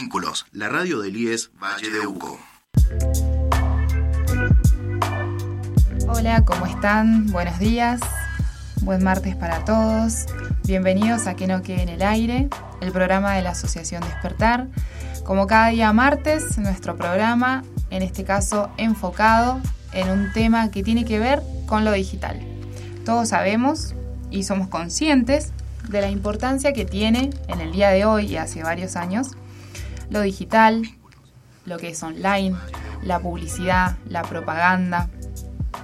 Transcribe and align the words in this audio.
Vínculos, 0.00 0.46
la 0.52 0.70
radio 0.70 1.00
del 1.00 1.14
IES 1.14 1.50
Valle 1.62 1.90
de 1.90 2.06
Uco. 2.06 2.40
Hola, 6.08 6.42
¿cómo 6.46 6.64
están? 6.64 7.26
Buenos 7.26 7.58
días. 7.58 8.00
Buen 8.80 9.04
martes 9.04 9.36
para 9.36 9.62
todos. 9.66 10.24
Bienvenidos 10.64 11.26
a 11.26 11.36
Que 11.36 11.46
no 11.46 11.60
quede 11.60 11.82
en 11.82 11.90
el 11.90 12.00
aire, 12.00 12.48
el 12.80 12.92
programa 12.92 13.34
de 13.34 13.42
la 13.42 13.50
Asociación 13.50 14.02
Despertar. 14.02 14.68
Como 15.22 15.46
cada 15.46 15.68
día 15.68 15.92
martes, 15.92 16.56
nuestro 16.56 16.96
programa, 16.96 17.62
en 17.90 18.02
este 18.02 18.24
caso 18.24 18.70
enfocado 18.78 19.60
en 19.92 20.08
un 20.08 20.32
tema 20.32 20.70
que 20.70 20.82
tiene 20.82 21.04
que 21.04 21.18
ver 21.18 21.42
con 21.66 21.84
lo 21.84 21.92
digital. 21.92 22.40
Todos 23.04 23.28
sabemos 23.28 23.94
y 24.30 24.44
somos 24.44 24.68
conscientes 24.68 25.52
de 25.90 26.00
la 26.00 26.08
importancia 26.08 26.72
que 26.72 26.86
tiene 26.86 27.28
en 27.48 27.60
el 27.60 27.72
día 27.72 27.90
de 27.90 28.06
hoy 28.06 28.28
y 28.28 28.36
hace 28.38 28.62
varios 28.62 28.96
años 28.96 29.32
lo 30.10 30.20
digital, 30.20 30.82
lo 31.64 31.78
que 31.78 31.90
es 31.90 32.02
online, 32.02 32.56
la 33.02 33.20
publicidad, 33.20 33.96
la 34.06 34.22
propaganda, 34.22 35.08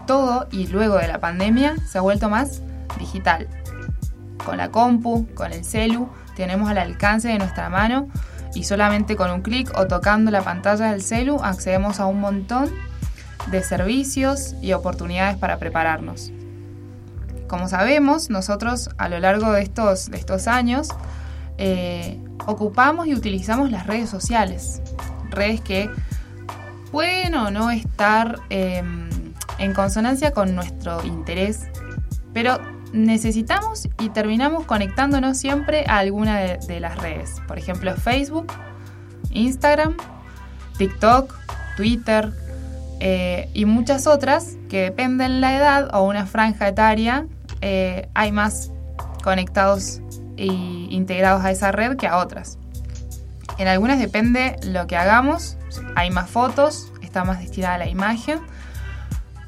todo 0.07 0.48
y 0.51 0.67
luego 0.67 0.97
de 0.97 1.09
la 1.09 1.21
pandemia 1.21 1.77
se 1.87 1.98
ha 1.98 2.01
vuelto 2.01 2.29
más 2.29 2.62
digital. 2.98 3.48
Con 4.45 4.59
la 4.59 4.70
compu, 4.70 5.27
con 5.34 5.53
el 5.53 5.65
celu, 5.65 6.09
tenemos 6.37 6.69
al 6.69 6.79
alcance 6.79 7.29
de 7.29 7.39
nuestra 7.39 7.69
mano 7.69 8.09
y 8.55 8.65
solamente 8.65 9.17
con 9.17 9.31
un 9.31 9.43
clic 9.43 9.73
o 9.77 9.87
tocando 9.87 10.31
la 10.31 10.43
pantalla 10.43 10.91
del 10.91 11.03
celu 11.03 11.39
accedemos 11.43 12.01
a 12.01 12.06
un 12.06 12.20
montón 12.20 12.70
de 13.51 13.62
servicios 13.62 14.55
y 14.61 14.73
oportunidades 14.73 15.37
para 15.37 15.59
prepararnos. 15.59 16.33
Como 17.48 17.69
sabemos, 17.69 18.29
nosotros 18.29 18.91
a 18.98 19.09
lo 19.09 19.20
largo 19.20 19.53
de 19.53 19.62
estos, 19.62 20.11
de 20.11 20.19
estos 20.19 20.48
años 20.48 20.89
eh, 21.59 22.20
ocupamos 22.46 23.06
y 23.06 23.14
utilizamos 23.14 23.70
las 23.70 23.86
redes 23.86 24.09
sociales, 24.09 24.80
redes 25.30 25.60
que 25.60 25.91
pueden 26.91 27.34
o 27.34 27.50
no 27.50 27.70
estar 27.70 28.41
em, 28.48 29.08
en 29.58 29.75
consonancia 29.75 30.30
con 30.30 30.55
nuestro 30.55 31.05
interés, 31.05 31.66
pero 32.33 32.58
necesitamos 32.92 33.88
y 33.98 34.08
terminamos 34.11 34.64
conectándonos 34.64 35.36
siempre 35.36 35.84
a 35.88 35.98
alguna 35.98 36.38
de, 36.38 36.80
las 36.80 36.97
redes. 36.98 37.34
Por 37.47 37.58
ejemplo, 37.58 37.94
Facebook, 37.97 38.53
Instagram, 39.31 39.97
TikTok, 40.78 41.34
Twitter 41.77 42.33
eh, 43.00 43.50
y 43.53 43.64
muchas 43.64 44.06
otras 44.06 44.56
que 44.69 44.83
dependen 44.83 45.41
la 45.41 45.56
edad 45.56 45.94
o 45.94 46.03
una 46.03 46.27
franja 46.27 46.69
etaria, 46.69 47.27
eh, 47.60 48.08
hay 48.14 48.33
más 48.33 48.72
conectados 49.22 50.00
integrados 50.37 51.45
a 51.45 51.51
esa 51.51 51.73
red 51.73 51.97
que 51.97 52.06
a 52.06 52.19
otras. 52.19 52.59
En 53.59 53.69
algunas 53.69 53.98
depende 53.98 54.56
lo 54.62 54.87
que 54.87 54.97
hagamos, 54.97 55.56
hay 55.95 56.11
más 56.11 56.28
fotos, 56.28 56.93
está 57.03 57.25
más 57.25 57.41
destinada 57.41 57.75
a 57.75 57.78
la 57.78 57.89
imagen, 57.89 58.41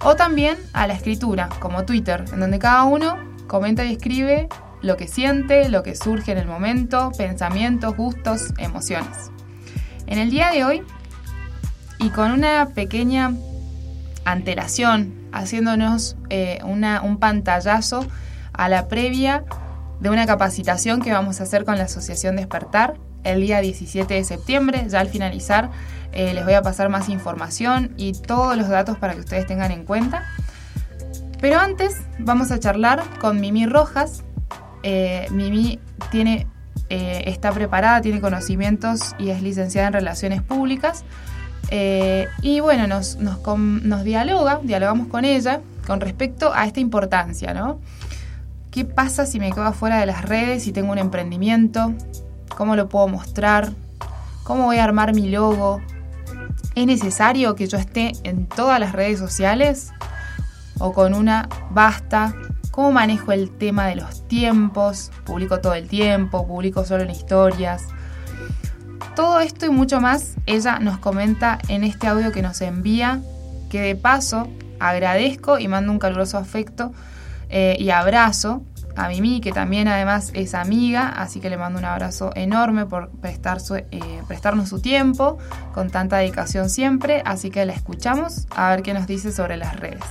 o 0.00 0.16
también 0.16 0.56
a 0.72 0.86
la 0.86 0.94
escritura, 0.94 1.48
como 1.60 1.84
Twitter, 1.84 2.24
en 2.32 2.40
donde 2.40 2.58
cada 2.58 2.84
uno 2.84 3.18
comenta 3.46 3.84
y 3.84 3.92
escribe 3.92 4.48
lo 4.80 4.96
que 4.96 5.08
siente, 5.08 5.68
lo 5.68 5.82
que 5.82 5.94
surge 5.94 6.32
en 6.32 6.38
el 6.38 6.46
momento, 6.46 7.10
pensamientos, 7.16 7.96
gustos, 7.96 8.54
emociones. 8.58 9.30
En 10.06 10.18
el 10.18 10.30
día 10.30 10.50
de 10.50 10.64
hoy, 10.64 10.82
y 11.98 12.10
con 12.10 12.30
una 12.30 12.68
pequeña 12.74 13.32
antelación, 14.24 15.14
haciéndonos 15.32 16.16
eh, 16.30 16.60
un 16.64 17.18
pantallazo 17.18 18.06
a 18.52 18.68
la 18.68 18.88
previa 18.88 19.44
de 20.00 20.10
una 20.10 20.26
capacitación 20.26 21.00
que 21.00 21.12
vamos 21.12 21.40
a 21.40 21.44
hacer 21.44 21.64
con 21.64 21.76
la 21.76 21.84
Asociación 21.84 22.36
Despertar 22.36 22.94
el 23.24 23.40
día 23.40 23.60
17 23.60 24.14
de 24.14 24.24
septiembre. 24.24 24.86
Ya 24.88 25.00
al 25.00 25.08
finalizar 25.08 25.70
eh, 26.12 26.34
les 26.34 26.44
voy 26.44 26.54
a 26.54 26.62
pasar 26.62 26.88
más 26.88 27.08
información 27.08 27.92
y 27.96 28.12
todos 28.12 28.56
los 28.56 28.68
datos 28.68 28.98
para 28.98 29.14
que 29.14 29.20
ustedes 29.20 29.46
tengan 29.46 29.70
en 29.70 29.84
cuenta. 29.84 30.24
Pero 31.40 31.58
antes 31.58 31.96
vamos 32.18 32.50
a 32.50 32.58
charlar 32.58 33.02
con 33.20 33.40
Mimi 33.40 33.66
Rojas. 33.66 34.24
Eh, 34.82 35.26
Mimi 35.30 35.80
tiene, 36.10 36.46
eh, 36.88 37.24
está 37.26 37.52
preparada, 37.52 38.00
tiene 38.00 38.20
conocimientos 38.20 39.14
y 39.18 39.30
es 39.30 39.42
licenciada 39.42 39.88
en 39.88 39.92
Relaciones 39.92 40.42
Públicas. 40.42 41.04
y 42.40 42.60
bueno, 42.60 42.86
nos, 42.86 43.16
nos, 43.16 43.40
nos 43.58 44.04
dialoga, 44.04 44.60
dialogamos 44.62 45.08
con 45.08 45.24
ella 45.24 45.60
con 45.86 46.00
respecto 46.00 46.52
a 46.54 46.66
esta 46.66 46.80
importancia, 46.80 47.52
¿no? 47.52 47.80
¿Qué 48.70 48.84
pasa 48.84 49.24
si 49.24 49.40
me 49.40 49.50
quedo 49.50 49.72
fuera 49.72 49.98
de 49.98 50.06
las 50.06 50.24
redes 50.24 50.66
y 50.66 50.72
tengo 50.72 50.92
un 50.92 50.98
emprendimiento? 50.98 51.94
¿Cómo 52.54 52.76
lo 52.76 52.88
puedo 52.88 53.08
mostrar? 53.08 53.72
¿Cómo 54.44 54.64
voy 54.64 54.76
a 54.76 54.84
armar 54.84 55.14
mi 55.14 55.30
logo? 55.30 55.80
¿Es 56.74 56.86
necesario 56.86 57.54
que 57.54 57.66
yo 57.66 57.78
esté 57.78 58.12
en 58.24 58.46
todas 58.46 58.78
las 58.78 58.92
redes 58.92 59.18
sociales? 59.18 59.90
¿O 60.78 60.92
con 60.92 61.14
una 61.14 61.48
basta? 61.70 62.34
¿Cómo 62.70 62.92
manejo 62.92 63.32
el 63.32 63.50
tema 63.50 63.86
de 63.86 63.96
los 63.96 64.28
tiempos? 64.28 65.10
¿Publico 65.24 65.60
todo 65.60 65.72
el 65.74 65.88
tiempo? 65.88 66.46
¿Publico 66.46 66.84
solo 66.84 67.04
en 67.04 67.10
historias? 67.10 67.84
Todo 69.16 69.40
esto 69.40 69.64
y 69.64 69.70
mucho 69.70 70.00
más 70.00 70.34
ella 70.44 70.78
nos 70.78 70.98
comenta 70.98 71.58
en 71.68 71.84
este 71.84 72.06
audio 72.06 72.32
que 72.32 72.42
nos 72.42 72.60
envía, 72.60 73.20
que 73.70 73.80
de 73.80 73.96
paso 73.96 74.46
agradezco 74.78 75.58
y 75.58 75.68
mando 75.68 75.90
un 75.90 75.98
caluroso 75.98 76.36
afecto 76.36 76.92
eh, 77.48 77.76
y 77.78 77.90
abrazo 77.90 78.62
a 78.96 79.08
Mimi, 79.08 79.40
que 79.40 79.52
también 79.52 79.86
además 79.86 80.32
es 80.34 80.54
amiga, 80.54 81.08
así 81.08 81.40
que 81.40 81.48
le 81.50 81.56
mando 81.56 81.78
un 81.78 81.84
abrazo 81.84 82.32
enorme 82.34 82.84
por 82.84 83.10
prestar 83.10 83.58
eh, 83.90 84.22
prestarnos 84.26 84.68
su 84.68 84.80
tiempo 84.80 85.38
con 85.72 85.90
tanta 85.90 86.18
dedicación 86.18 86.68
siempre, 86.68 87.22
así 87.24 87.50
que 87.50 87.64
la 87.64 87.74
escuchamos 87.74 88.46
a 88.50 88.70
ver 88.70 88.82
qué 88.82 88.92
nos 88.94 89.06
dice 89.06 89.30
sobre 89.30 89.56
las 89.56 89.78
redes. 89.78 90.02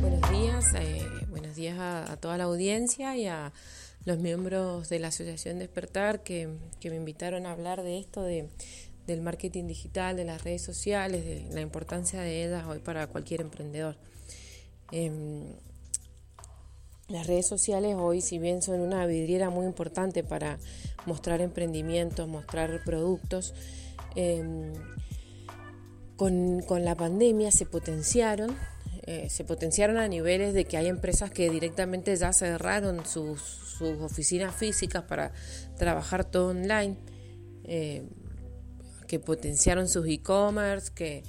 Buenos 0.00 0.30
días, 0.30 0.74
eh, 0.74 1.06
buenos 1.30 1.54
días 1.54 1.78
a, 1.78 2.16
toda 2.16 2.36
la 2.36 2.44
audiencia 2.44 3.16
y 3.16 3.26
a 3.26 3.52
los 4.04 4.18
miembros 4.18 4.88
de 4.88 4.98
la 4.98 5.08
Asociación 5.08 5.60
Despertar 5.60 6.24
que, 6.24 6.48
que 6.80 6.90
me 6.90 6.96
invitaron 6.96 7.46
a 7.46 7.52
hablar 7.52 7.82
de 7.82 8.00
esto, 8.00 8.22
de, 8.22 8.48
del 9.06 9.22
marketing 9.22 9.66
digital, 9.66 10.16
de 10.16 10.24
las 10.24 10.42
redes 10.42 10.62
sociales, 10.62 11.24
de 11.24 11.46
la 11.54 11.60
importancia 11.60 12.20
de 12.20 12.44
ellas 12.44 12.64
hoy 12.66 12.78
para 12.78 13.06
cualquier 13.06 13.42
emprendedor. 13.42 13.96
Em, 14.92 15.44
las 17.10 17.26
redes 17.26 17.46
sociales 17.46 17.96
hoy, 17.98 18.20
si 18.20 18.38
bien 18.38 18.62
son 18.62 18.80
una 18.80 19.04
vidriera 19.06 19.50
muy 19.50 19.66
importante 19.66 20.22
para 20.22 20.58
mostrar 21.06 21.40
emprendimientos, 21.40 22.28
mostrar 22.28 22.82
productos, 22.84 23.52
em, 24.14 24.72
con, 26.16 26.84
la 26.84 26.94
pandemia 26.94 27.50
se 27.50 27.66
potenciaron, 27.66 28.56
eh, 29.06 29.28
se 29.30 29.44
potenciaron 29.44 29.96
a 29.96 30.06
niveles 30.06 30.54
de 30.54 30.66
que 30.66 30.76
hay 30.76 30.86
empresas 30.86 31.30
que 31.30 31.50
directamente 31.50 32.14
ya 32.14 32.32
cerraron 32.32 33.06
sus, 33.06 33.40
sus 33.40 34.00
oficinas 34.00 34.54
físicas 34.54 35.04
para 35.04 35.32
trabajar 35.78 36.24
todo 36.24 36.48
online, 36.48 36.96
eh, 37.64 38.04
que 39.08 39.18
potenciaron 39.18 39.88
sus 39.88 40.06
e-commerce, 40.06 40.92
que 40.94 41.24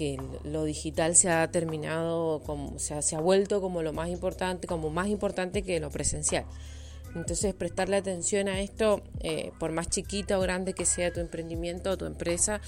que 0.00 0.18
lo 0.44 0.64
digital 0.64 1.14
se 1.14 1.28
ha 1.28 1.46
terminado, 1.50 2.40
como, 2.46 2.78
se, 2.78 2.94
ha, 2.94 3.02
se 3.02 3.16
ha 3.16 3.20
vuelto 3.20 3.60
como 3.60 3.82
lo 3.82 3.92
más 3.92 4.08
importante, 4.08 4.66
como 4.66 4.88
más 4.88 5.08
importante 5.08 5.60
que 5.60 5.78
lo 5.78 5.90
presencial. 5.90 6.46
Entonces, 7.14 7.52
prestarle 7.52 7.96
atención 7.98 8.48
a 8.48 8.62
esto, 8.62 9.02
eh, 9.20 9.52
por 9.60 9.72
más 9.72 9.90
chiquita 9.90 10.38
o 10.38 10.40
grande 10.40 10.72
que 10.72 10.86
sea 10.86 11.12
tu 11.12 11.20
emprendimiento 11.20 11.90
o 11.90 11.98
tu 11.98 12.06
empresa, 12.06 12.62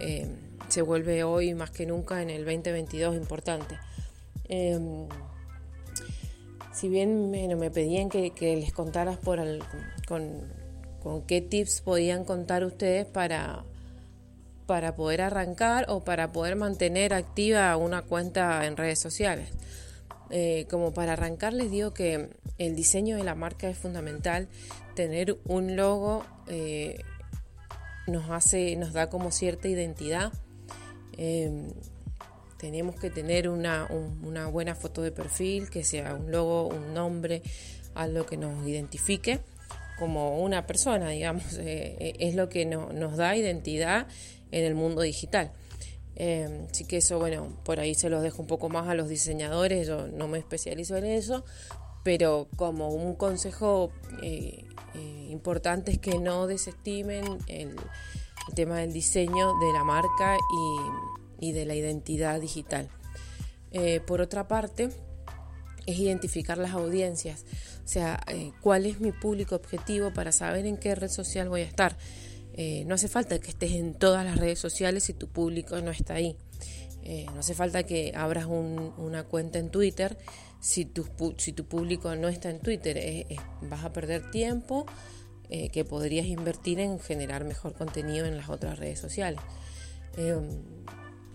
eh, 0.00 0.26
se 0.66 0.82
vuelve 0.82 1.22
hoy 1.22 1.54
más 1.54 1.70
que 1.70 1.86
nunca 1.86 2.20
en 2.20 2.30
el 2.30 2.44
2022 2.44 3.14
importante. 3.14 3.78
Em, 4.48 5.06
si 6.74 6.88
bien 6.88 7.30
me 7.30 7.70
pedían 7.70 8.08
que, 8.08 8.32
les 8.40 8.72
contaras 8.72 9.18
por 9.18 9.38
con, 10.08 10.52
con 11.00 11.22
qué 11.28 11.42
tips 11.42 11.82
podían 11.82 12.24
contar 12.24 12.64
ustedes 12.64 13.06
para, 13.06 13.64
para 14.66 14.94
poder 14.94 15.20
arrancar 15.20 15.86
o 15.88 16.04
para 16.04 16.32
poder 16.32 16.56
mantener 16.56 17.14
activa 17.14 17.76
una 17.76 18.02
cuenta 18.02 18.66
en 18.66 18.76
redes 18.76 19.00
sociales. 19.00 19.50
Eh, 20.30 20.66
como 20.70 20.94
para 20.94 21.12
arrancar 21.12 21.52
les 21.52 21.70
digo 21.70 21.92
que 21.92 22.30
el 22.56 22.74
diseño 22.74 23.16
de 23.16 23.24
la 23.24 23.34
marca 23.34 23.68
es 23.68 23.76
fundamental, 23.76 24.48
tener 24.94 25.36
un 25.44 25.76
logo 25.76 26.24
eh, 26.48 27.02
nos 28.06 28.30
hace, 28.30 28.74
nos 28.76 28.92
da 28.92 29.08
como 29.10 29.30
cierta 29.30 29.68
identidad. 29.68 30.32
Em, 31.16 31.72
tenemos 32.58 32.96
que 32.96 33.10
tener 33.10 33.48
una, 33.48 33.88
buena 34.50 34.74
foto 34.74 35.02
de 35.02 35.12
perfil, 35.12 35.68
que 35.68 35.84
sea 35.84 36.14
un 36.14 36.30
logo, 36.30 36.68
un 36.68 36.94
nombre, 36.94 37.42
algo 37.94 38.24
que 38.24 38.36
nos 38.36 38.66
identifique 38.66 39.40
como 39.98 40.40
una 40.40 40.66
persona, 40.66 41.10
digamos, 41.10 41.44
eh, 41.58 42.14
es 42.18 42.34
lo 42.34 42.48
que 42.48 42.64
nos 42.64 43.16
da 43.16 43.36
identidad 43.36 44.06
en 44.52 44.64
el 44.64 44.74
mundo 44.74 45.02
digital. 45.02 45.52
Eh, 46.14 46.66
así 46.70 46.84
que 46.84 46.98
eso, 46.98 47.18
bueno, 47.18 47.56
por 47.64 47.80
ahí 47.80 47.94
se 47.94 48.10
los 48.10 48.22
dejo 48.22 48.42
un 48.42 48.48
poco 48.48 48.68
más 48.68 48.88
a 48.88 48.94
los 48.94 49.08
diseñadores, 49.08 49.88
yo 49.88 50.08
no 50.08 50.28
me 50.28 50.38
especializo 50.38 50.96
en 50.96 51.06
eso, 51.06 51.44
pero 52.04 52.48
como 52.56 52.90
un 52.90 53.14
consejo 53.14 53.90
eh, 54.22 54.64
eh, 54.94 55.28
importante 55.30 55.92
es 55.92 55.98
que 55.98 56.18
no 56.18 56.46
desestimen 56.46 57.24
el, 57.46 57.76
tema 58.54 58.78
del 58.78 58.92
diseño 58.92 59.58
de 59.60 59.72
la 59.72 59.84
marca 59.84 60.36
y, 61.40 61.52
de 61.52 61.64
la 61.64 61.74
identidad 61.74 62.40
digital. 62.40 62.88
Por 64.06 64.20
otra 64.20 64.46
parte, 64.46 64.90
es 65.86 65.98
identificar 65.98 66.58
las 66.58 66.72
audiencias, 66.72 67.44
o 67.84 67.88
sea, 67.88 68.20
cuál 68.60 68.86
es 68.86 69.00
mi 69.00 69.12
público 69.12 69.54
objetivo 69.56 70.12
para 70.12 70.30
saber 70.30 70.66
en 70.66 70.76
qué 70.76 70.94
red 70.94 71.08
social 71.08 71.48
voy 71.48 71.62
a 71.62 71.64
estar. 71.64 71.96
Eh, 72.54 72.84
no 72.86 72.94
hace 72.94 73.08
falta 73.08 73.38
que 73.38 73.50
estés 73.50 73.72
en 73.72 73.94
todas 73.94 74.24
las 74.24 74.36
redes 74.38 74.58
sociales 74.58 75.04
si 75.04 75.14
tu 75.14 75.28
público 75.28 75.80
no 75.80 75.90
está 75.90 76.14
ahí. 76.14 76.36
no 77.32 77.40
hace 77.40 77.54
falta 77.54 77.82
que 77.82 78.12
abras 78.14 78.46
una 78.46 79.24
cuenta 79.24 79.58
en 79.58 79.70
Twitter 79.70 80.16
si 80.60 80.84
tu, 80.84 81.04
público 81.64 82.14
no 82.14 82.28
está 82.28 82.50
en 82.50 82.60
Twitter. 82.60 83.26
vas 83.62 83.84
a 83.84 83.92
perder 83.92 84.30
tiempo 84.30 84.86
eh, 85.54 85.68
que 85.68 85.84
podrías 85.84 86.24
invertir 86.24 86.80
en 86.80 86.98
generar 86.98 87.44
mejor 87.44 87.74
contenido 87.74 88.24
en 88.24 88.38
las 88.38 88.48
otras 88.48 88.78
redes 88.78 88.98
sociales. 88.98 89.38
Eh, 90.16 90.34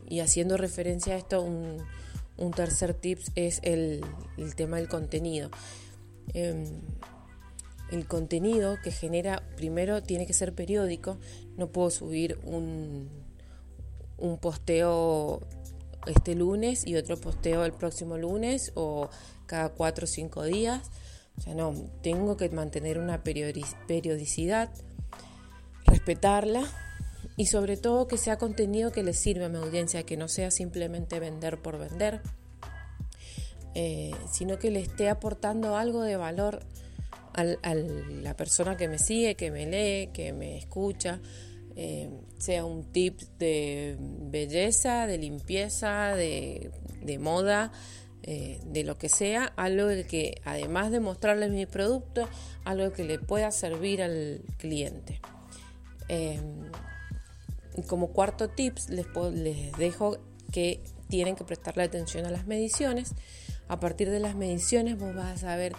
y 0.10 0.22
haciendo 0.22 0.58
referencia 0.58 1.14
a 1.14 1.18
esto, 1.18 1.44
un, 1.44 2.52
tercer 2.56 2.96
tip 2.96 3.20
es 3.36 3.60
el, 3.62 4.04
tema 4.56 4.78
del 4.78 4.88
contenido. 4.88 5.52
El 7.92 8.06
contenido 8.08 8.78
que 8.84 8.92
genera, 8.92 9.44
primero 9.56 10.04
tiene 10.04 10.26
que 10.26 10.34
ser 10.34 10.54
periódico, 10.54 11.18
no 11.56 11.72
puedo 11.72 11.90
subir 11.90 12.40
un, 12.44 13.10
un 14.18 14.38
posteo 14.38 15.42
este 16.06 16.36
lunes 16.36 16.86
y 16.86 16.96
otro 16.96 17.18
posteo 17.18 17.66
el 17.66 17.74
próximo 17.74 18.18
lunes 18.18 18.72
o 18.76 19.10
cada 19.46 19.70
cuatro 19.70 20.06
o 20.06 20.08
cinco 20.08 20.44
días. 20.44 20.90
O 21.38 21.42
sea, 21.42 21.54
no, 21.54 21.74
tengo 22.02 22.36
que 22.36 22.50
mantener 22.50 22.98
una 22.98 23.24
periodicidad, 23.24 24.72
respetarla 25.86 26.64
y 27.36 27.46
sobre 27.46 27.78
todo 27.78 28.08
que 28.08 28.18
sea 28.18 28.38
contenido 28.38 28.92
que 28.92 29.04
le 29.04 29.14
sirva 29.14 29.46
a 29.46 29.50
mi 29.50 29.58
audiencia, 29.58 30.04
que 30.04 30.18
no 30.18 30.28
sea 30.28 30.50
simplemente 30.50 31.20
vender 31.20 31.62
por 31.62 31.78
vender, 31.78 32.22
eh, 33.76 34.16
sino 34.32 34.58
que 34.58 34.72
le 34.72 34.80
esté 34.80 35.10
aportando 35.10 35.78
algo 35.78 36.02
de 36.02 36.18
valor 36.18 36.66
a 37.38 37.76
la 37.76 38.36
persona 38.36 38.76
que 38.78 38.88
me 38.88 38.98
sigue, 38.98 39.36
que 39.36 39.52
me 39.52 39.66
lee, 39.68 40.08
que 40.12 40.34
me 40.34 40.58
escucha, 40.58 41.22
eh, 41.76 42.10
sea 42.40 42.66
un 42.66 42.92
tip 42.92 43.20
de 43.38 43.96
belleza, 44.00 45.06
de 45.06 45.20
limpieza, 45.20 46.16
de, 46.16 46.72
moda, 47.20 47.72
eh, 48.24 48.60
de 48.66 48.84
lo 48.84 48.98
que 48.98 49.10
sea, 49.10 49.54
algo 49.56 49.90
que 50.10 50.42
además 50.44 50.90
de 50.90 51.00
mostrarle 51.00 51.50
mi 51.50 51.68
producto, 51.68 52.28
algo 52.66 52.92
que 52.94 53.04
le 53.04 53.20
pueda 53.20 53.52
servir 53.52 54.02
al 54.02 54.42
cliente. 54.58 55.22
Em, 56.08 56.72
como 57.86 58.12
cuarto 58.12 58.50
tips 58.50 58.90
les, 58.90 59.06
les 59.34 59.72
dejo 59.74 60.18
que 60.52 60.82
tienen 61.10 61.36
que 61.36 61.44
prestarle 61.44 61.84
atención 61.84 62.26
a 62.26 62.32
las 62.32 62.48
mediciones. 62.48 63.14
A 63.68 63.80
partir 63.80 64.10
de 64.10 64.20
las 64.20 64.36
mediciones 64.36 64.98
vos 64.98 65.14
vas 65.14 65.28
a 65.28 65.38
saber 65.38 65.74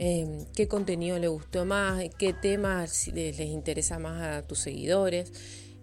em, 0.00 0.46
qué 0.56 0.66
contenido 0.66 1.18
le 1.18 1.28
gustó 1.28 1.64
más, 1.64 2.02
qué 2.18 2.32
temas 2.32 3.06
les, 3.08 3.38
interesa 3.38 4.00
más 4.00 4.22
a 4.22 4.46
tus 4.46 4.58
seguidores, 4.58 5.32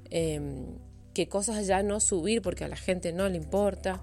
em, 0.09 0.65
qué 1.13 1.29
cosas 1.29 1.65
ya 1.65 1.81
no 1.83 1.99
subir 2.01 2.41
porque 2.41 2.65
a 2.65 2.67
la 2.67 2.75
gente 2.75 3.13
no 3.13 3.29
le 3.29 3.37
importa 3.37 4.01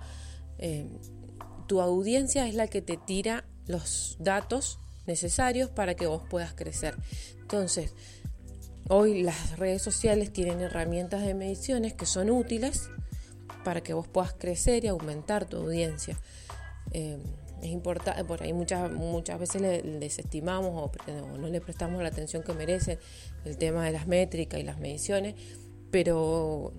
tu 1.67 1.81
audiencia 1.81 2.47
es 2.47 2.55
la 2.55 2.69
que 2.69 2.83
te 2.83 2.97
tira 2.97 3.45
los 3.67 4.17
datos 4.19 4.79
necesarios 5.07 5.71
para 5.71 5.95
que 5.95 6.07
vos 6.07 6.23
puedas 6.29 6.55
crecer. 6.55 6.95
Entonces, 7.41 7.95
hoy 8.89 9.23
las 9.23 9.59
redes 9.59 9.83
sociales 9.83 10.33
tienen 10.33 10.61
herramientas 10.61 11.23
de 11.23 11.35
mediciones 11.35 11.95
que 11.95 12.07
son 12.07 12.31
útiles 12.31 12.91
para 13.65 13.83
que 13.83 13.95
vos 13.95 14.09
puedas 14.09 14.35
crecer 14.35 14.85
y 14.85 14.89
aumentar 14.89 15.47
tu 15.47 15.59
audiencia. 15.59 16.19
Eh, 17.65 17.69
es 17.69 17.73
importante, 17.73 18.25
por 18.25 18.43
ahí 18.43 18.53
muchas, 18.53 18.91
muchas 18.93 19.39
veces 19.39 19.61
le, 19.61 19.83
desestimamos 19.83 20.71
o, 20.71 21.13
o, 21.13 21.39
no 21.39 21.49
le 21.49 21.61
prestamos 21.61 22.03
la 22.03 22.09
atención 22.09 22.43
que 22.43 22.53
merece 22.53 22.99
el 23.45 23.57
tema 23.57 23.85
de 23.85 23.93
las 23.93 24.07
métricas 24.07 24.61
y 24.61 24.63
las 24.63 24.79
mediciones, 24.79 25.35
pero 25.91 26.73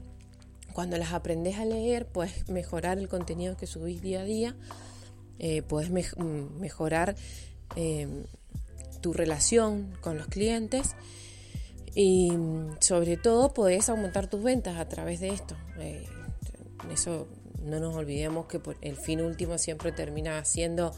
cuando 0.73 0.97
las 0.97 1.13
aprendes 1.13 1.57
a 1.57 1.65
leer, 1.65 2.05
puedes 2.05 2.49
mejorar 2.49 2.97
el 2.97 3.07
contenido 3.07 3.55
que 3.57 3.67
subís 3.67 4.01
día 4.01 4.21
a 4.21 4.25
día, 4.25 4.55
eh, 5.39 5.61
puedes 5.61 5.89
mm, 5.89 6.59
mejorar 6.59 7.15
em, 7.75 8.23
tu 9.01 9.13
relación 9.13 9.93
con 10.01 10.17
los 10.17 10.27
clientes 10.27 10.95
y 11.93 12.31
mm, 12.31 12.77
sobre 12.79 13.17
todo 13.17 13.53
podés 13.53 13.89
aumentar 13.89 14.27
tus 14.27 14.43
ventas 14.43 14.77
a 14.77 14.87
través 14.87 15.19
de 15.19 15.29
esto. 15.29 15.55
Eh, 15.79 16.05
eso 16.91 17.27
no 17.65 17.79
nos 17.79 17.95
olvidemos 17.95 18.45
que 18.45 18.61
el 18.81 18.95
fin 18.97 19.21
último 19.21 19.57
siempre 19.57 19.91
termina 19.91 20.43
siendo 20.45 20.93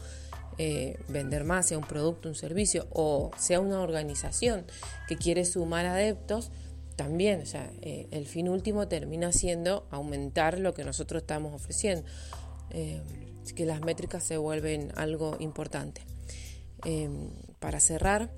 eh, 0.58 0.98
vender 1.08 1.44
más, 1.44 1.66
sea 1.66 1.78
un 1.78 1.86
producto, 1.86 2.28
un 2.28 2.34
servicio 2.34 2.86
o 2.90 3.30
sea 3.38 3.60
una 3.60 3.80
organización 3.80 4.64
que 5.06 5.16
quiere 5.16 5.44
sumar 5.44 5.86
adeptos 5.86 6.50
también, 6.96 7.42
o 7.42 7.46
sea, 7.46 7.70
eh, 7.80 8.08
el 8.10 8.26
fin 8.26 8.48
último 8.48 8.88
termina 8.88 9.30
siendo 9.30 9.86
aumentar 9.92 10.58
lo 10.58 10.74
que 10.74 10.82
nosotros 10.82 11.22
estamos 11.22 11.54
ofreciendo. 11.54 12.04
Eh, 12.70 13.00
que 13.52 13.66
las 13.66 13.80
métricas 13.80 14.22
se 14.22 14.36
vuelven 14.36 14.92
algo 14.96 15.36
importante. 15.40 16.02
Eh, 16.84 17.08
para 17.58 17.80
cerrar, 17.80 18.30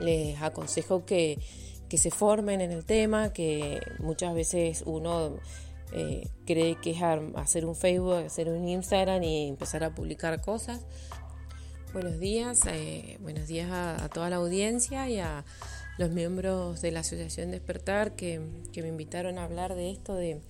les 0.00 0.40
aconsejo 0.42 1.04
que, 1.04 1.38
que, 1.88 1.98
se 1.98 2.10
formen 2.10 2.60
en 2.60 2.72
el 2.72 2.84
tema, 2.84 3.32
que 3.32 3.80
muchas 4.00 4.34
veces 4.34 4.82
uno 4.86 5.36
cree 6.46 6.76
que 6.76 6.90
es 6.90 7.02
hacer 7.36 7.64
un 7.64 7.74
Facebook, 7.74 8.24
hacer 8.26 8.48
un 8.48 8.68
Instagram 8.68 9.22
y 9.22 9.48
empezar 9.48 9.84
a 9.84 9.94
publicar 9.94 10.40
cosas. 10.40 10.86
Buenos 11.92 12.18
días, 12.18 12.60
buenos 13.20 13.46
días 13.46 13.70
a 13.70 14.08
toda 14.08 14.30
la 14.30 14.36
audiencia 14.36 15.08
y 15.08 15.18
a 15.18 15.44
los 15.98 16.10
miembros 16.10 16.80
de 16.80 16.92
la 16.92 17.00
Asociación 17.00 17.50
Despertar 17.50 18.12
que, 18.12 18.40
que 18.72 18.82
me 18.82 18.88
invitaron 18.88 19.38
a 19.38 19.44
hablar 19.44 19.74
de 19.74 19.90
esto, 19.90 20.14
de, 20.14 20.40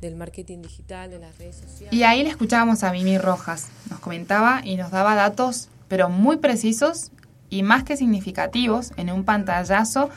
del 0.00 0.14
marketing 0.14 0.62
digital, 0.62 1.10
de 1.10 1.18
las 1.18 1.36
redes 1.38 1.56
sociales. 1.56 1.92
Y 1.92 2.04
ahí 2.04 2.22
le 2.22 2.28
escuchábamos 2.28 2.84
a 2.84 2.92
Mimi 2.92 3.18
Rojas, 3.18 3.68
nos 3.88 3.98
comentaba 4.00 4.60
y 4.62 4.76
nos 4.76 4.90
daba 4.90 5.14
datos, 5.14 5.68
pero 5.88 6.08
muy 6.08 6.36
precisos 6.36 7.12
y 7.48 7.62
más 7.62 7.82
que 7.82 7.96
significativos, 7.96 8.92
en 8.96 9.10
un 9.10 9.24
pantallazo 9.24 10.10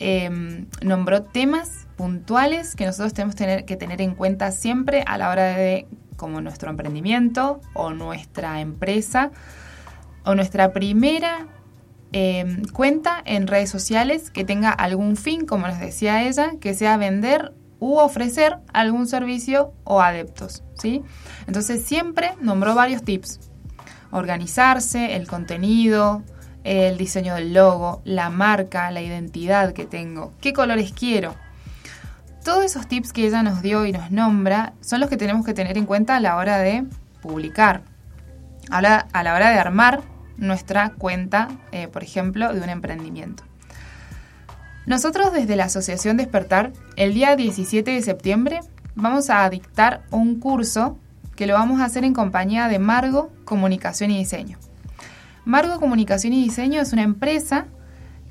em, 0.00 0.66
nombró 0.82 1.22
temas 1.22 1.83
puntuales 1.96 2.74
que 2.76 2.86
nosotros 2.86 3.14
tenemos 3.14 3.34
que 3.34 3.76
tener 3.76 4.00
en 4.00 4.14
cuenta 4.14 4.50
siempre 4.50 5.04
a 5.06 5.18
la 5.18 5.30
hora 5.30 5.44
de, 5.46 5.86
como 6.16 6.40
nuestro 6.40 6.70
emprendimiento 6.70 7.60
o 7.74 7.90
nuestra 7.90 8.60
empresa 8.60 9.30
o 10.24 10.34
nuestra 10.34 10.72
primera 10.72 11.46
Em, 12.16 12.62
cuenta 12.66 13.20
en 13.24 13.48
redes 13.48 13.70
sociales 13.70 14.30
que 14.30 14.44
tenga 14.44 14.70
algún 14.70 15.16
fin, 15.16 15.46
como 15.46 15.66
les 15.66 15.80
decía 15.80 16.22
ella, 16.22 16.52
que 16.60 16.72
sea 16.72 16.96
vender 16.96 17.52
u 17.80 17.96
ofrecer 17.96 18.58
algún 18.72 19.08
servicio 19.08 19.72
o 19.82 20.00
adeptos, 20.00 20.62
¿sí? 20.74 21.02
Entonces 21.48 21.84
siempre 21.84 22.34
nombró 22.40 22.76
varios 22.76 23.02
tips. 23.02 23.40
Organizarse, 24.12 25.16
el 25.16 25.26
contenido, 25.26 26.22
el 26.62 26.96
diseño 26.98 27.34
del 27.34 27.52
logo, 27.52 28.00
la 28.04 28.30
marca, 28.30 28.92
la 28.92 29.02
identidad 29.02 29.72
que 29.72 29.84
tengo, 29.84 30.34
qué 30.40 30.52
colores 30.52 30.92
quiero. 30.92 31.34
Todos 32.44 32.62
esos 32.62 32.86
tips 32.86 33.14
que 33.14 33.26
ella 33.26 33.42
nos 33.42 33.62
dio 33.62 33.86
y 33.86 33.92
nos 33.92 34.10
nombra 34.10 34.74
son 34.82 35.00
los 35.00 35.08
que 35.08 35.16
tenemos 35.16 35.46
que 35.46 35.54
tener 35.54 35.78
en 35.78 35.86
cuenta 35.86 36.16
a 36.16 36.20
la 36.20 36.36
hora 36.36 36.58
de 36.58 36.84
publicar, 37.22 37.80
a 38.70 38.82
la, 38.82 39.06
a 39.14 39.22
la 39.22 39.34
hora 39.34 39.48
de 39.48 39.58
armar 39.58 40.02
nuestra 40.36 40.90
cuenta, 40.90 41.48
eh, 41.72 41.88
por 41.88 42.02
ejemplo, 42.02 42.52
de 42.52 42.60
un 42.60 42.68
emprendimiento. 42.68 43.44
Nosotros 44.84 45.32
desde 45.32 45.56
la 45.56 45.64
Asociación 45.64 46.18
Despertar, 46.18 46.74
el 46.96 47.14
día 47.14 47.34
17 47.34 47.90
de 47.90 48.02
septiembre, 48.02 48.60
vamos 48.94 49.30
a 49.30 49.48
dictar 49.48 50.02
un 50.10 50.38
curso 50.38 50.98
que 51.36 51.46
lo 51.46 51.54
vamos 51.54 51.80
a 51.80 51.86
hacer 51.86 52.04
en 52.04 52.12
compañía 52.12 52.68
de 52.68 52.78
Margo 52.78 53.32
Comunicación 53.46 54.10
y 54.10 54.18
Diseño. 54.18 54.58
Margo 55.46 55.80
Comunicación 55.80 56.34
y 56.34 56.44
Diseño 56.44 56.82
es 56.82 56.92
una 56.92 57.04
empresa 57.04 57.68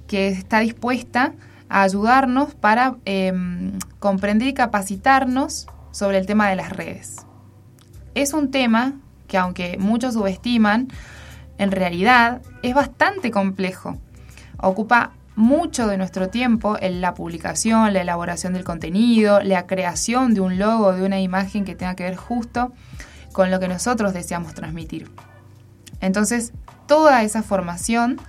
que 0.05 0.27
está 0.27 0.59
dispuesta 0.59 1.33
a 1.73 1.81
ayudarnos 1.81 2.53
para 2.53 2.97
em, 3.05 3.79
comprender 3.97 4.47
y 4.47 4.53
capacitarnos 4.53 5.65
sobre 5.89 6.19
el 6.19 6.27
tema 6.27 6.47
de 6.47 6.55
las 6.55 6.69
redes. 6.69 7.25
Es 8.13 8.33
un 8.33 8.51
tema 8.51 8.93
que 9.27 9.39
aunque 9.39 9.77
muchos 9.79 10.13
subestiman, 10.13 10.89
en 11.57 11.71
realidad 11.71 12.43
es 12.61 12.75
bastante 12.75 13.31
complejo. 13.31 13.97
Ocupa 14.59 15.13
mucho 15.35 15.87
de 15.87 15.97
nuestro 15.97 16.29
tiempo 16.29 16.77
en 16.79 17.01
la 17.01 17.15
publicación, 17.15 17.91
la 17.91 18.01
elaboración 18.01 18.53
del 18.53 18.63
contenido, 18.63 19.41
la 19.41 19.65
creación 19.65 20.35
de 20.35 20.41
un 20.41 20.59
logo, 20.59 20.93
de 20.93 21.03
una 21.03 21.21
imagen 21.21 21.65
que 21.65 21.73
tenga 21.73 21.95
que 21.95 22.03
ver 22.03 22.15
justo 22.15 22.71
con 23.31 23.49
lo 23.49 23.59
que 23.59 23.67
nosotros 23.67 24.13
deseamos 24.13 24.53
transmitir. 24.53 25.09
Entonces, 26.01 26.53
toda 26.85 27.23
esa 27.23 27.41
formación, 27.41 28.21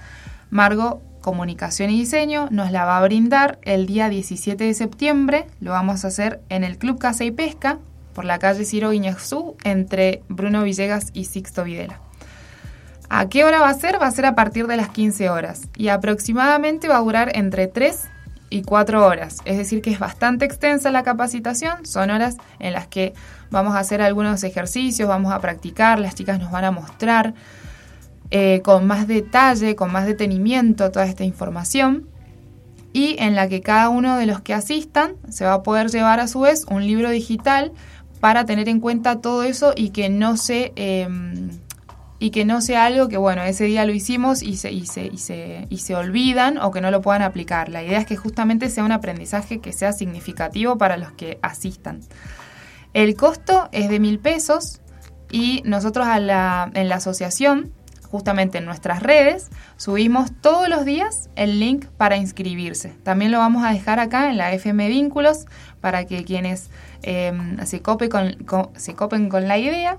Margo 0.49 1.03
comunicación 1.25 1.89
y 1.89 1.99
diseño, 2.01 2.49
nos 2.51 2.71
la 2.71 2.85
va 2.85 2.99
a 2.99 3.03
brindar 3.03 3.59
el 3.63 3.87
día 3.87 4.11
17 4.11 4.63
de 4.63 4.75
septiembre. 4.75 5.47
Lo 5.59 5.71
vamos 5.71 6.05
a 6.05 6.09
hacer 6.09 6.43
en 6.51 6.65
el 6.65 6.77
Club 6.77 6.99
Casa 6.99 7.25
y 7.25 7.31
Pesca, 7.31 7.79
por 8.15 8.27
la 8.27 8.39
calle 8.39 8.67
Ciro 8.67 8.91
Guiñazú, 8.91 9.57
entre 9.65 10.23
Bruno 10.29 10.63
Villegas 10.65 11.09
y 11.15 11.25
Sixto 11.25 11.65
Videla. 11.65 11.99
¿A 13.09 13.31
qué 13.31 13.43
hora 13.45 13.61
va 13.61 13.71
a 13.71 13.75
ser? 13.75 14.01
Va 14.01 14.07
a 14.07 14.11
ser 14.11 14.27
a 14.27 14.35
partir 14.35 14.67
de 14.67 14.77
las 14.77 14.91
15 14.91 15.31
horas 15.31 15.63
y 15.77 15.89
aproximadamente 15.89 16.89
va 16.89 16.99
a 16.99 17.01
durar 17.01 17.33
entre 17.35 17.69
3 17.69 18.03
y 18.51 18.61
4 18.61 19.07
horas. 19.07 19.39
Es 19.47 19.57
decir, 19.57 19.81
que 19.81 19.93
es 19.93 19.99
bastante 19.99 20.45
extensa 20.45 20.91
la 20.91 21.05
capacitación. 21.05 21.87
Son 21.87 22.11
horas 22.11 22.37
en 22.59 22.75
las 22.75 22.87
que 22.87 23.15
vamos 23.51 23.75
a 23.75 23.79
hacer 23.79 24.03
algunos 24.03 24.45
ejercicios, 24.45 25.09
vamos 25.09 25.33
a 25.33 25.41
practicar, 25.41 25.99
las 26.01 26.15
chicas 26.15 26.39
nos 26.39 26.51
van 26.51 26.65
a 26.65 26.71
mostrar 26.71 27.33
eh, 28.37 28.63
con 28.63 28.85
más 28.85 29.07
detalle, 29.07 29.77
con 29.77 29.93
más 29.93 30.07
detenimiento 30.07 30.91
toda 30.91 31.07
esta 31.07 31.23
información 31.23 32.09
y 32.93 33.15
en 33.21 33.37
la 33.37 33.49
que 33.49 33.61
cada 33.61 33.91
uno 33.91 34.19
de 34.19 34.27
los 34.27 34.41
que 34.41 34.53
asistan 34.53 35.13
se 35.29 35.45
va 35.45 35.53
a 35.53 35.63
poder 35.63 35.89
llevar 35.89 36.19
a 36.19 36.27
su 36.27 36.41
vez 36.41 36.67
un 36.69 36.85
libro 36.85 37.11
digital 37.11 37.71
para 38.19 38.45
tener 38.45 38.69
en 38.69 38.81
cuenta 38.81 39.21
todo 39.21 39.45
eso 39.45 39.73
y 39.77 39.91
que 39.91 40.09
no 40.09 40.37
se 40.37 40.73
em, 40.75 41.49
y 42.19 42.31
que 42.31 42.45
no 42.45 42.61
sea 42.61 42.87
algo 42.87 43.07
que 43.07 43.19
bueno 43.19 43.41
ese 43.45 43.67
día 43.67 43.85
lo 43.85 43.93
hicimos 43.93 44.43
y 44.43 44.57
se, 44.57 44.73
y 44.73 44.85
se, 44.87 45.07
y 45.07 45.19
se, 45.19 45.69
y 45.71 45.79
se 45.79 45.95
olvidan 45.95 46.59
o 46.59 46.73
que 46.73 46.81
no 46.81 46.91
lo 46.91 47.03
puedan 47.03 47.23
aplicar. 47.23 47.69
La 47.69 47.85
idea 47.85 48.01
es 48.01 48.07
que 48.07 48.17
justamente 48.17 48.69
sea 48.69 48.83
un 48.83 48.91
aprendizaje 48.91 49.61
que 49.61 49.73
sea 49.73 49.93
significativo 49.93 50.77
para 50.77 50.97
los 50.97 51.13
que 51.13 51.39
asistan. 51.41 52.01
El 52.95 53.15
costo 53.15 53.69
es 53.71 53.89
de 53.89 54.01
mil 54.01 54.19
pesos 54.19 54.81
y 55.31 55.63
nosotros 55.65 56.09
en 56.09 56.27
la 56.27 56.97
asociación 56.97 57.73
justamente 58.15 58.59
en 58.59 58.65
nuestras 58.65 59.03
redes, 59.03 59.51
subimos 59.77 60.31
todos 60.41 60.69
los 60.69 60.85
días 60.85 61.31
el 61.35 61.59
link 61.59 61.87
para 61.97 62.17
inscribirse. 62.17 62.91
También 63.03 63.33
lo 63.33 63.39
vamos 63.39 63.65
a 63.65 63.73
dejar 63.73 63.99
acá 63.99 64.31
en 64.31 64.37
la 64.37 64.53
FM 64.53 64.87
Vínculos 64.87 65.47
para 65.81 66.05
que 66.05 66.23
quienes 66.23 66.71
em, 67.03 67.59
se, 67.67 67.83
copen 67.83 68.09
con, 69.29 69.49
la 69.49 69.59
idea, 69.59 69.97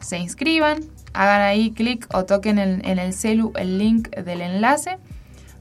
se 0.00 0.16
inscriban, 0.16 0.80
hagan 1.12 1.42
ahí 1.42 1.72
clic 1.72 2.06
o 2.14 2.24
toquen 2.24 2.58
en, 2.58 2.82
en 2.82 2.98
el 2.98 3.12
celu 3.12 3.52
el 3.56 3.76
link 3.76 4.08
del 4.08 4.40
enlace, 4.40 4.96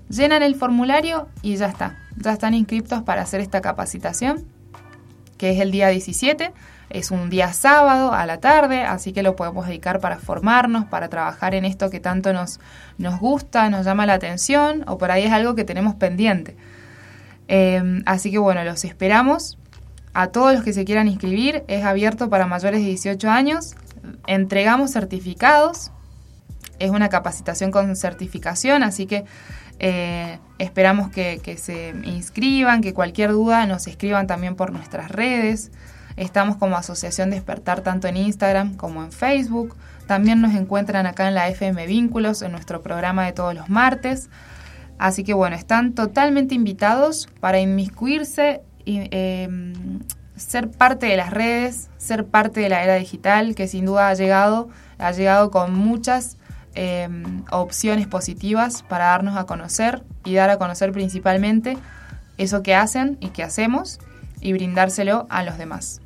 llenan 0.08 0.41
el 0.41 0.56
formulario 0.56 1.27
y 1.41 1.58
ya 1.58 1.65
está. 1.65 1.98
Ya 2.15 2.32
están 2.32 2.53
inscriptos 2.53 3.03
para 3.03 3.24
hacer 3.24 3.41
esta 3.41 3.60
capacitación, 3.60 4.46
que 5.39 5.50
es 5.50 5.60
el 5.60 5.72
día 5.72 5.88
17 5.88 6.53
es 6.89 7.12
un 7.12 7.29
día 7.29 7.53
sábado 7.53 8.13
a 8.13 8.25
la 8.25 8.39
tarde, 8.39 8.81
así 8.81 9.13
que 9.13 9.22
lo 9.22 9.36
podemos 9.36 9.67
dedicar 9.67 10.00
para 10.00 10.17
formarnos, 10.17 10.86
para 10.86 11.08
trabajar 11.08 11.53
en 11.53 11.65
esto 11.65 11.89
que 11.89 12.00
tanto 12.00 12.34
nos, 12.34 12.60
nos 12.98 13.19
gusta, 13.19 13.69
nos 13.69 13.86
llama 13.86 14.05
la 14.05 14.15
atención 14.15 14.84
o 14.88 14.98
por 14.98 15.12
ahí 15.12 15.24
es 15.24 15.31
algo 15.31 15.55
que 15.55 15.63
tenemos 15.63 15.96
pendiente. 15.96 16.55
Em, 17.48 18.03
así 18.05 18.31
que 18.31 18.39
bueno, 18.39 18.63
los 18.63 18.84
esperamos. 18.86 19.58
A 20.13 20.27
todos 20.27 20.53
los 20.53 20.63
que 20.63 20.74
se 20.74 20.86
quieran 20.86 21.08
inscribir, 21.08 21.63
es 21.67 21.86
abierto 21.86 22.29
para 22.29 22.48
mayores 22.48 22.81
de 22.81 22.88
18 22.88 23.29
años. 23.29 23.75
Entregamos 24.25 24.91
certificados. 24.91 25.91
Es 26.79 26.91
una 26.91 27.09
capacitación 27.09 27.71
con 27.71 27.95
certificación, 27.95 28.83
así 28.83 29.05
que 29.05 29.25
eh, 29.79 30.39
esperamos 30.57 31.09
que, 31.09 31.39
que 31.43 31.57
se 31.57 31.89
inscriban, 32.03 32.81
que 32.81 32.93
cualquier 32.93 33.31
duda 33.31 33.65
nos 33.65 33.88
escriban 33.88 34.27
también 34.27 34.55
por 34.55 34.71
nuestras 34.71 35.12
redes. 35.12 35.71
Estamos 36.17 36.57
como 36.57 36.75
Asociación 36.75 37.29
Despertar 37.29 37.81
tanto 37.81 38.07
en 38.07 38.17
Instagram 38.17 38.75
como 38.75 39.03
en 39.03 39.12
Facebook. 39.12 39.75
También 40.05 40.41
nos 40.41 40.53
encuentran 40.53 41.05
acá 41.05 41.27
en 41.27 41.36
la 41.36 41.48
FM 41.48 41.86
Vínculos, 41.86 42.41
en 42.41 42.51
nuestro 42.51 42.81
programa 42.81 43.25
de 43.25 43.31
todos 43.31 43.53
los 43.53 43.69
martes. 43.69 44.29
Así 44.98 45.24
que 45.24 45.33
bueno, 45.33 45.55
están 45.55 45.93
totalmente 45.93 46.55
invitados 46.55 47.29
para 47.39 47.59
inmiscuirse 47.59 48.62
y 48.86 49.07
em, 49.12 50.00
ser 50.36 50.71
parte 50.71 51.05
de 51.05 51.15
las 51.15 51.31
redes, 51.31 51.89
ser 51.98 52.25
parte 52.25 52.59
de 52.59 52.69
la 52.69 52.83
era 52.83 52.95
digital, 52.95 53.55
que 53.55 53.67
sin 53.67 53.86
duda 53.86 54.09
ha 54.09 54.13
llegado, 54.13 54.67
ha 54.98 55.12
llegado 55.12 55.51
con 55.51 55.74
muchas 55.74 56.38
em, 56.75 57.43
opciones 57.51 58.07
positivas 58.07 58.83
para 58.83 59.05
darnos 59.05 59.38
a 59.38 59.45
conocer 59.45 60.03
y 60.23 60.35
dar 60.35 60.49
a 60.49 60.57
conocer 60.57 60.91
principalmente 60.91 61.77
eso 62.38 62.63
que 62.63 62.75
hacen 62.75 63.17
y 63.19 63.29
que 63.29 63.43
hacemos 63.43 63.99
y 64.41 64.53
brindárselo 64.53 65.27
a 65.29 65.43
los 65.43 65.57
demás. 65.57 66.01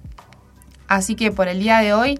Así 0.88 1.15
que 1.15 1.32
por 1.32 1.48
el 1.48 1.60
día 1.60 1.79
de 1.79 1.93
hoy 1.93 2.20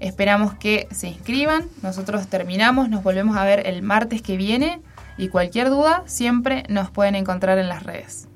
esperamos 0.00 0.54
que 0.54 0.88
se 0.90 1.08
inscriban. 1.08 1.64
Nosotros 1.82 2.26
terminamos, 2.26 2.88
nos 2.88 3.02
volvemos 3.02 3.36
a 3.36 3.44
ver 3.44 3.66
el 3.66 3.82
martes 3.82 4.22
que 4.22 4.36
viene 4.36 4.80
y 5.16 5.28
cualquier 5.28 5.70
duda 5.70 6.02
siempre 6.06 6.64
nos 6.68 6.90
pueden 6.90 7.14
encontrar 7.14 7.58
en 7.58 7.68
las 7.68 7.82
redes. 7.82 8.28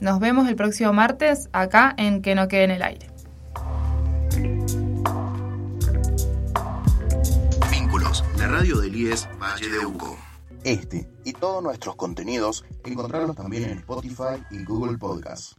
Nos 0.00 0.18
vemos 0.18 0.48
el 0.48 0.56
próximo 0.56 0.92
martes 0.92 1.48
acá 1.52 1.94
en 1.96 2.22
Que 2.22 2.34
no 2.34 2.48
quede 2.48 2.64
en 2.64 2.70
el 2.70 2.82
aire. 2.82 3.09
Radio 8.60 8.84
IES 8.84 9.26
Valle 9.40 9.70
de 9.70 9.86
Uco. 9.86 10.18
Este 10.64 11.08
y 11.24 11.32
todos 11.32 11.62
nuestros 11.62 11.96
contenidos 11.96 12.62
encontrarlos 12.84 13.34
también 13.34 13.70
en 13.70 13.78
Spotify 13.78 14.44
y 14.50 14.62
Google 14.64 14.98
Podcasts. 14.98 15.56